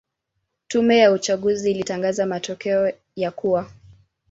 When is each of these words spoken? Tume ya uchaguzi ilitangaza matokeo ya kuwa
Tume 0.67 0.97
ya 0.97 1.11
uchaguzi 1.11 1.71
ilitangaza 1.71 2.25
matokeo 2.25 2.91
ya 3.15 3.31
kuwa 3.31 3.69